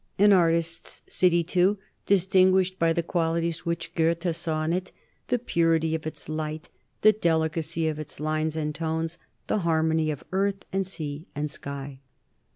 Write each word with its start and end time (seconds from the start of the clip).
An 0.17 0.33
artist's 0.33 1.03
city, 1.07 1.43
too, 1.43 1.77
distinguished 2.07 2.79
by 2.79 2.91
the 2.91 3.03
qualities 3.03 3.67
which 3.67 3.93
Goethe 3.93 4.35
saw 4.35 4.63
in 4.63 4.73
it, 4.73 4.91
"the 5.27 5.37
purity 5.37 5.93
of 5.93 6.07
its 6.07 6.27
light, 6.27 6.69
the 7.01 7.13
delicacy 7.13 7.87
of 7.87 7.99
its 7.99 8.19
lines 8.19 8.55
and 8.55 8.73
tones, 8.73 9.19
the 9.45 9.59
harmony 9.59 10.09
of 10.09 10.23
earth 10.31 10.65
and 10.73 10.87
sea 10.87 11.27
and 11.35 11.51
sky." 11.51 11.99